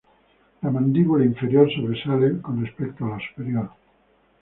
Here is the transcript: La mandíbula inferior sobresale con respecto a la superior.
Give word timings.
La 0.63 0.71
mandíbula 0.71 1.23
inferior 1.25 1.69
sobresale 1.71 2.41
con 2.41 2.65
respecto 2.65 3.05
a 3.05 3.09
la 3.09 3.19
superior. 3.19 3.69